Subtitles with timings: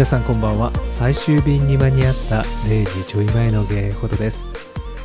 [0.00, 0.72] 皆さんこんばんは。
[0.90, 4.46] 最終便に間に合った0時ちょい前の芸ほどです。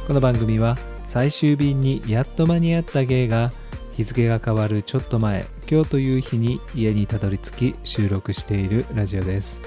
[0.08, 3.52] この番組は最終便にやっと間に合った芸が
[3.92, 9.62] 日付が変わるちょっと前今日という日に家にたどり着き収録しているラジオです。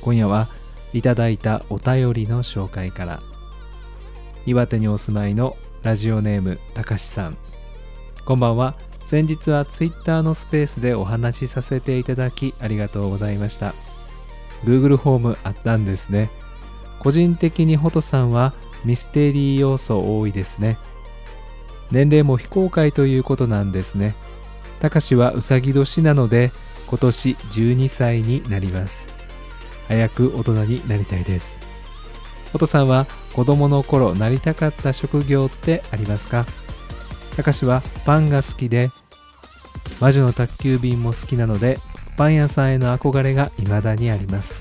[0.00, 0.48] 今夜は
[0.92, 3.20] いただいたお便りの紹介から
[4.46, 7.36] 岩手にお住まいのラジオネームたかしさん。
[8.24, 8.74] こんばんは。
[9.04, 13.74] 先日は Twitter のスペースでお話しさせていただきありがとうございました。
[14.64, 16.30] Google フォームあったんですね。
[17.00, 20.78] 個人的にホトさんはミステリー要素多いですね。
[21.90, 24.14] 年齢も非公開ということなんですね。
[24.80, 26.52] たかしはうさぎ年なので
[26.88, 29.06] 今年12歳になります。
[29.88, 31.58] 早く大人になりたいです。
[32.52, 36.46] ホトさんは子供の頃なりたかった職業ってありますか？
[37.36, 38.90] たかしはパンが好きで
[40.00, 41.78] 魔女の宅急便も好きなので
[42.18, 44.60] パン屋さんへの憧れが未だにあります。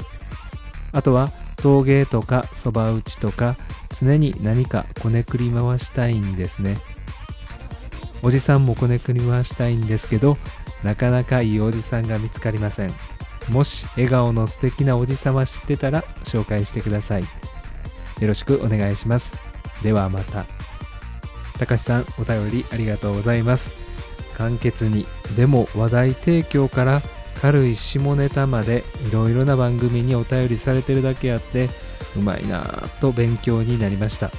[0.92, 3.56] あとは陶芸とかそば打ちとか
[4.00, 6.78] 常に何かこねくり回したいんですね。
[8.22, 10.38] おじさんもこねくり回したいんですけど
[10.84, 12.94] なかなかいいおじさんが見つかりません。
[13.50, 17.24] もし笑顔の素敵なおじさま知ってたら紹介してください。
[17.24, 17.28] よ
[18.22, 19.36] ろしくお願いします。
[19.82, 20.46] ではまた。
[21.58, 23.74] たかしさんお便りありがとうございます。
[24.38, 27.02] 簡潔にでも話題提供から
[27.42, 31.70] 軽い下ネタまでいろいろな番組にお便りされてるだけあって
[32.16, 34.32] うまいなぁと勉強になりました。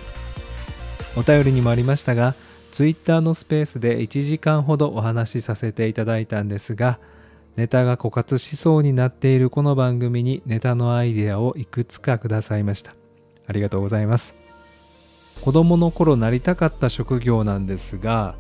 [1.17, 2.35] お便りにもありましたが
[2.71, 6.99] Twitter のスペースで1時間ほどお話しさせていただいたんですが
[7.57, 12.95] ネタが枯渇しそうになっているこの番組にネタのアイデアをいくつかくださいました。
[13.49, 14.37] ありがとうございます。
[15.41, 18.35] 子供の頃なりたかった職業なんですが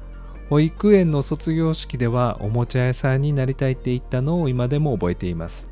[0.48, 5.68] 保育園の卒業式ではおもちゃ屋さんになりたいって言ったのを今でも覚えています、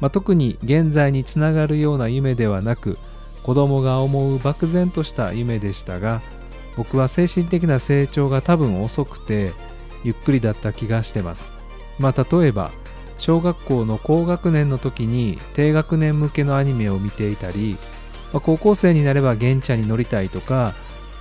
[0.00, 2.98] まあ、特に現在につながるような夢ではなく
[3.42, 6.20] 子供が思う漠然とした夢でしたが
[6.76, 9.52] 僕は精神的な成長が多分遅くて
[10.04, 11.50] ゆっくりだった気がしてます。
[11.98, 12.70] まあ例えば
[13.18, 17.76] 小学校の高学年の時に低学年向けのアニメを見ていたり、
[18.32, 20.72] まあ、高校生になれば原茶に乗りたいとか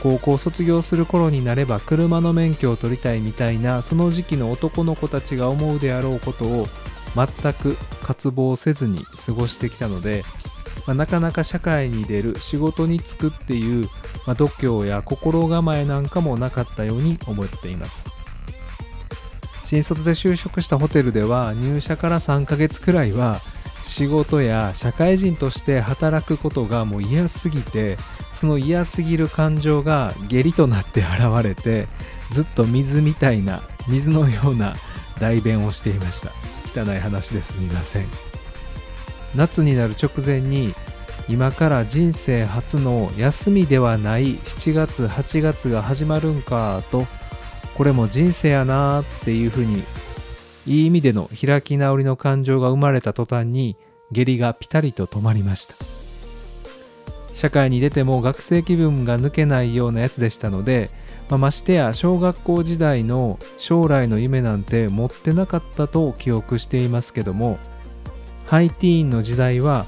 [0.02, 6.68] 高校卒業する頃になれば車の免許を取りたいみたいなその時期の男の子たちが思うであろうことを
[7.16, 10.24] 全く渇望せずに過ごしてきたので
[10.86, 13.90] まあ、なかなか社会に出る仕事に就くっていう、
[14.26, 18.06] まあ、度胸や心構えなんかもなかったように思っています。
[19.64, 23.42] 新卒で就職したホテルでは入社から3ヶ月くらいは
[23.84, 27.98] 仕事や社会人として働くことがもう嫌すぎて
[28.38, 31.88] その嫌すぎる感情が下痢となって現れて
[32.32, 34.76] ずっと水みたいな水のような
[35.20, 36.32] 代弁をしていました。
[36.80, 38.06] 汚い話ですみません。
[39.36, 40.76] 夏になる直前に
[41.28, 47.08] 今から人生初の休みではない7月8月が始まるんかと
[47.76, 49.84] これも人生やなーっていうふうに
[50.68, 53.78] いい意味での開き直りの感情が生まれた途端に
[54.12, 56.07] 下痢がピタリと止まりました。
[57.38, 60.90] 社会に出ても学生気分が抜けないようなやつでしたので、
[61.30, 67.60] まあ、ましてや小学校時代の将来の夢なんて持ってなかったと記憶していますけども
[68.48, 69.86] ハイティーンの時代は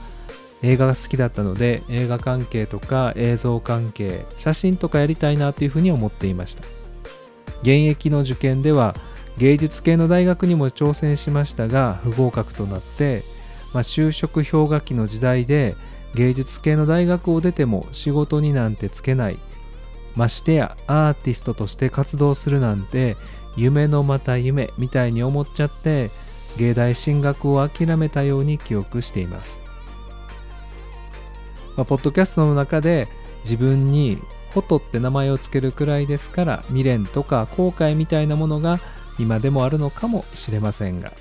[0.61, 6.63] 映画が好きだったので映画関係とか映像関係写真とかやりたいなというふうに思っていました。
[7.61, 8.95] 現役の受験では
[9.39, 13.23] 芸術系の大学にも挑戦しましたが不合格となって、
[13.73, 15.75] まあ、就職氷河期の時代で
[16.15, 19.37] 芸術系の大学を出ても仕事になんてつけない
[20.15, 23.15] ましてやアーティストとして活動するなんて
[23.55, 26.11] 夢のまた夢みたいに思っちゃって
[26.57, 29.61] 芸大進学を諦めたように記憶しています。
[31.77, 33.07] まあ、ポッドキャストの中で
[33.43, 34.17] 自分に
[34.51, 38.79] フォトって名前を付けるくらいですから未練とか後悔みたいなものが
[39.17, 41.13] 今でもあるのかもしれませんが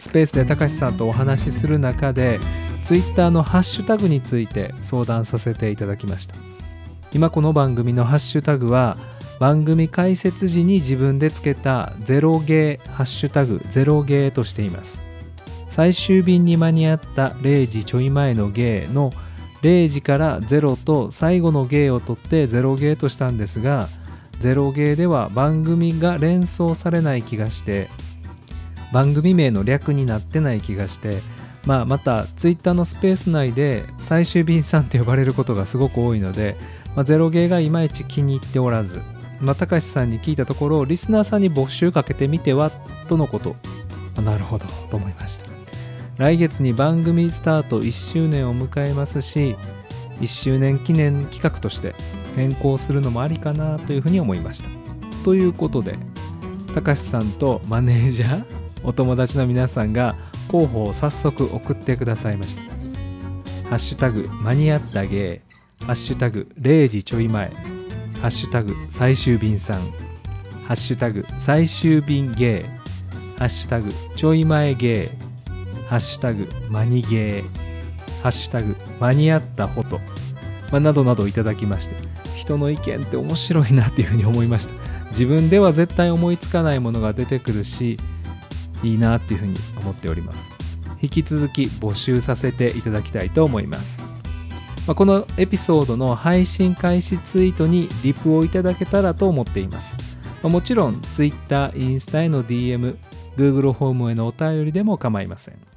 [0.00, 2.40] スペースでたかしさんとお話しする中で
[2.82, 6.34] ツイッターのハッシュタグについて相談させていただきました。
[7.12, 8.96] 今この番組のハッシュタグは
[9.38, 15.02] 番組開設時に自分でつけたゼロゲーハッシュタグゼロゲーとしています。
[15.68, 19.12] 最終便に間に合った0時ちょい前のゲーの
[19.62, 23.86] 0時から0と最後のゲーを取ってゼロゲーとしたんですが
[24.38, 27.88] ゼロゲーでは番組が連想されない気がして
[28.92, 31.18] 番組名の略になってない気がして
[31.66, 36.56] まあ、またツイッターのスペース内で最終便さんって呼ばれることがすごく多いので
[36.94, 39.00] まあ、ゼロゲーがいまいち気に入っておらず、
[39.40, 42.70] まあ、高橋さんに聞いたところリスナーさんに募集かけてみては
[43.08, 43.56] とのこと。
[44.16, 44.66] あなるほど。
[44.90, 45.46] と思いました。
[46.18, 49.56] 来月に番組スタート1周年を迎えますし
[50.20, 51.94] 1周年記念企画として
[52.36, 54.68] 変更するのもありかなというふうに思いました。
[55.24, 55.98] ということで
[56.74, 60.16] 高橋さんとマネージャーお友達の皆さんが
[60.48, 62.62] 候補を早速送ってくださいました。
[63.68, 65.42] ハッシュタグ間に合った芸。
[65.80, 67.48] ハッシュタグ0時ちょい前
[68.20, 69.80] ハッシュタグ最終便さん。
[70.66, 72.64] ハッシュタグ最終便芸。
[73.38, 75.10] ハッシュタグちょい前芸。
[75.88, 77.42] ハッシュタグマニゲー
[78.22, 79.98] ハッシュタグ間に合ったフォト、
[80.70, 81.96] まあ、などなどいただきまして。
[82.36, 84.74] 人の意見って面白いなっていうふうに思いました。
[85.10, 87.98] 自分では絶対思いつかないものが出てくるし
[88.82, 90.52] いいなっていうふうに思っております
[91.02, 94.10] 引き続き募集させていただきたいと思います
[94.86, 99.96] まあ、このエピソードの配信開始ツイートにリプをいただけたらと思っています。
[100.42, 102.96] まあ、もちろん Twitter、インスタへの DM、
[103.36, 105.69] Google ホームへのお便りでも構いません。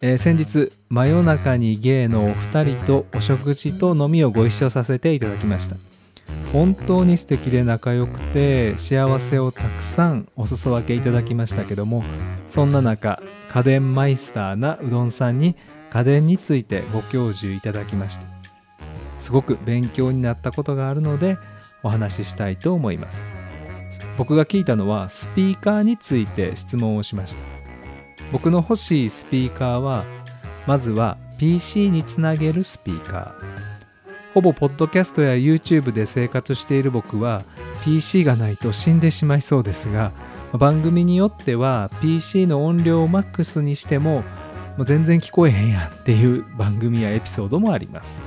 [0.00, 5.76] えー、先日真夜中にゲイのお二人とお食事と飲みをご一緒させていただきました。
[6.52, 12.04] 本当に素敵で仲良くて幸せをたくさんお裾分けいただきましたけども
[12.48, 15.56] そんな中家電マイスターなうどんさんに
[15.90, 18.26] 家電についてご教授いただきました。
[19.18, 21.38] すごく勉強になったことがあるので
[21.82, 23.26] お話ししたいと思います。
[24.16, 27.57] 僕が聞いたのはスピーカーについて質問をしました。
[28.32, 30.04] 僕の欲しいスピーカーは
[30.66, 33.32] まずは PC につなげるスピーカー。
[34.34, 37.42] ほぼポッドキャストや YouTube で生活している僕は
[37.84, 40.12] PC がないと死んでしまいそうですが
[40.52, 44.22] 番組によっては PC の音量をマックスにしても
[44.76, 48.20] もう全然聞こえへんやんっていう番組やエピソードもあります。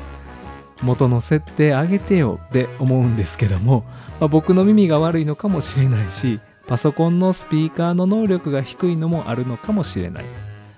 [0.82, 3.86] 元の設定上げてよって思うんですけども、
[4.20, 6.40] まあ、僕の耳が悪いのかもしれないし
[6.72, 10.24] パソコンのスピーカーの能力が低いのもあるのかもしれない。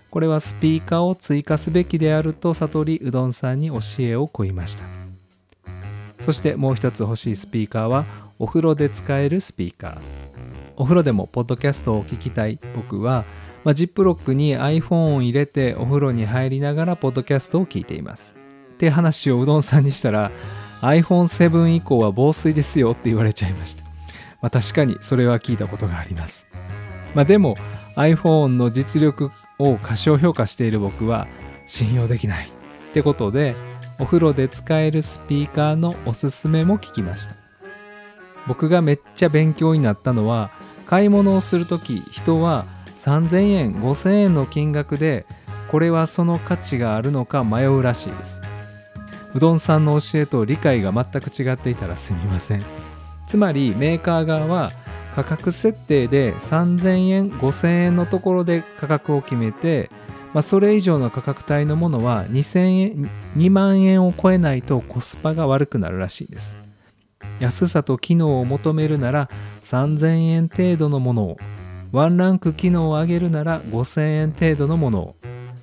[0.09, 4.85] これはスピーカーを追加すべきであると悟りうどんさんに教えを請いました。
[6.19, 8.05] そしてもう一つ欲しいスピーカーは
[8.39, 9.97] お風呂で使えるスピーカー。
[10.77, 12.57] お風呂でもポッドキャストを聞きたい。
[12.75, 13.23] 僕は、
[13.63, 18.33] まあ、ジップロックに iPhone を入れてお風呂に入りながらポッドキャストを聞いています。
[18.73, 20.31] って話をうどんさんにしたら
[20.81, 23.83] iPhone7 以降は防水ですよって言われちゃいました、
[24.43, 26.47] まあ、確かにそれは聞いたことがあります、
[27.15, 27.55] まあ、でも
[27.95, 31.27] iPhone の実力を過小評価している僕は
[31.65, 33.55] 信用できないってことで
[33.99, 37.35] お風呂で使えるスピーカーのおすすめも聞きました。
[38.47, 40.51] 僕がめっちゃ勉強になったのは
[40.85, 42.65] 買い物をする時人は
[42.97, 45.25] 3000円5000円の金額で
[45.69, 48.41] これはその価値があるのか迷うらしいです。
[49.33, 52.63] うどんさんの教えと理解が全く違っていたらすみません。
[53.33, 54.71] つまりメーカー側は
[55.15, 59.89] 価格設定で3000円5000円のところで価格を決めて
[60.35, 66.57] まあ、それ以上の価格帯のものは2000円2万円を超えないとコスパが悪くなるらしいです。
[67.39, 69.29] 安さと機能を求めるなら
[69.63, 71.37] 3000円程度のものを
[71.91, 75.15] ワンランク機能を上げるなら5000円程度のものを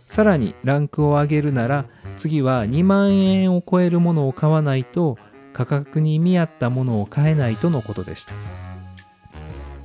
[0.06, 1.84] さらにランクを上げるなら
[2.16, 5.18] 次は2万円を超えるものを買わないと
[5.52, 8.32] 価格に見合ったものを買えないとのことでした。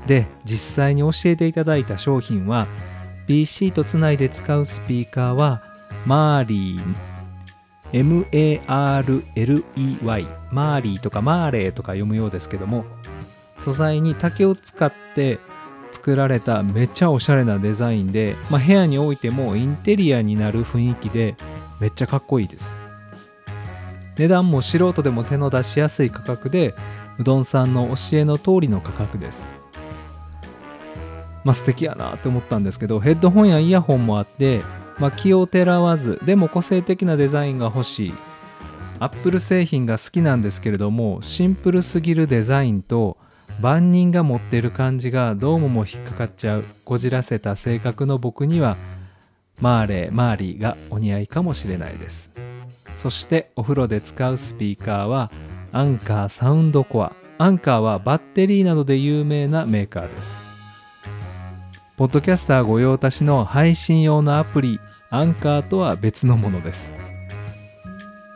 [0.07, 2.67] で実際に教えていただいた商品は
[3.27, 5.63] PC とつないで使うスピーカーは
[6.05, 7.15] マーリー。
[7.93, 8.57] M-A-R-L-E-Y
[10.51, 12.83] マーリーとかマーレーとか読むようですけども
[13.59, 15.39] 素材に竹を使って
[15.91, 21.35] 作られためっちゃおしゃれなデザインで、まあ、部屋に置いてもインテリアになる雰囲気で
[21.79, 22.84] めっちゃかっこいいです。
[24.17, 26.73] 値段も素人でも手の出しやすい価格で
[27.19, 29.49] うどんさんの教えの通りの価格です。
[31.43, 34.63] まあ、素敵やなって思ったんですけどヘッドホンやイヤホンもあって、
[34.97, 38.13] まあ、気をてらわずでも個性的なデザインが欲しい。
[38.97, 43.17] アップル製品が好きなんですけれどもシンプルすぎるデザインと
[43.61, 46.65] 万人が持ってる感じがどうもも引っかかっちゃう。
[46.83, 48.75] こじらせた性格の僕には
[49.61, 52.34] マーレーマーリーがお似合いかもしれないです。
[52.97, 55.31] そしてお風呂で使うスピーカーは
[55.71, 60.41] アンカーサウンドコアアンカーはバッテリーなどで有名なメーカーです。
[61.97, 66.93] ポッドキャスター御用達の配信用のアプリアンカーとは別のものです。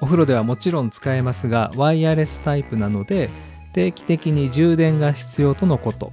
[0.02, 3.30] お風呂ではもちろん使えますがワイヤレスタイプなので
[3.74, 6.12] 定期的に充電が必要とのこと。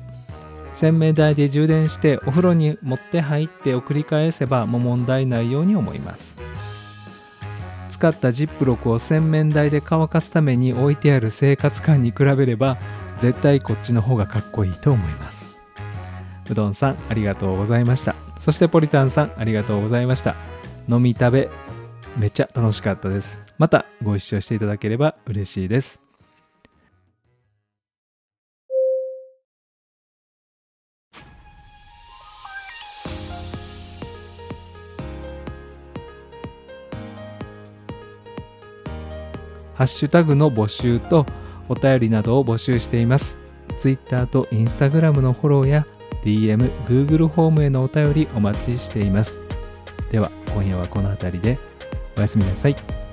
[0.73, 6.37] 洗面台で充電してお風呂に持って入ってを繰り返せばもう問題ないように思います。
[7.97, 12.77] 使ったジップロックを洗面台で乾かすために置いてある生活感に比べれば
[13.19, 15.59] 絶対こっちの方がかっこいいと思います。
[16.51, 18.15] うどんさんありがとうございました。
[18.39, 20.35] そしてポリタンさんありがとうございました。
[20.91, 21.49] 飲み食べ
[22.19, 23.41] めっちゃ楽しかったです。
[23.57, 26.06] またご一緒していただければ嬉しいです。
[39.77, 41.27] ハッシュタグの募集と
[41.69, 43.37] お便りなどを募集しています。
[43.77, 45.87] Twitter と Instagram のフォローや
[46.25, 49.39] DM、Google ホームへのお便りお待ちしています。
[50.11, 51.59] では今夜はこの辺りで
[52.17, 53.06] おやすみなさい。